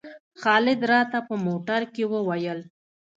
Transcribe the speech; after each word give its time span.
خالد 0.41 0.79
راته 0.91 1.19
په 1.27 1.35
موټر 1.45 1.81
کې 1.93 2.03
وویل. 2.13 2.59